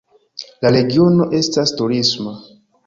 La 0.65 0.71
regiono 0.77 1.29
estas 1.43 1.77
turisma. 1.83 2.39